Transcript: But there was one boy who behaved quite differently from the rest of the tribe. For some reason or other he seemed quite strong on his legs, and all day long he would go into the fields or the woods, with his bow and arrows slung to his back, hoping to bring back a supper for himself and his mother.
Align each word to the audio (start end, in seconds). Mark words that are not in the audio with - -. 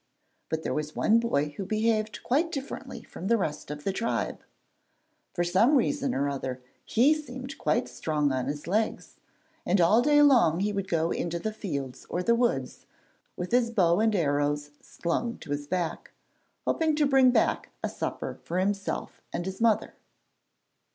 But 0.49 0.63
there 0.63 0.73
was 0.73 0.95
one 0.95 1.19
boy 1.19 1.49
who 1.57 1.63
behaved 1.63 2.23
quite 2.23 2.51
differently 2.51 3.03
from 3.03 3.27
the 3.27 3.37
rest 3.37 3.69
of 3.69 3.83
the 3.83 3.93
tribe. 3.93 4.41
For 5.35 5.43
some 5.43 5.75
reason 5.75 6.15
or 6.15 6.27
other 6.27 6.59
he 6.83 7.13
seemed 7.13 7.59
quite 7.59 7.87
strong 7.87 8.31
on 8.31 8.47
his 8.47 8.65
legs, 8.65 9.17
and 9.63 9.79
all 9.79 10.01
day 10.01 10.23
long 10.23 10.61
he 10.61 10.73
would 10.73 10.87
go 10.87 11.11
into 11.11 11.37
the 11.37 11.53
fields 11.53 12.07
or 12.09 12.23
the 12.23 12.33
woods, 12.33 12.87
with 13.37 13.51
his 13.51 13.69
bow 13.69 13.99
and 13.99 14.15
arrows 14.15 14.71
slung 14.81 15.37
to 15.37 15.51
his 15.51 15.67
back, 15.67 16.09
hoping 16.65 16.95
to 16.95 17.05
bring 17.05 17.29
back 17.29 17.69
a 17.83 17.87
supper 17.87 18.39
for 18.43 18.57
himself 18.57 19.21
and 19.31 19.45
his 19.45 19.61
mother. 19.61 19.93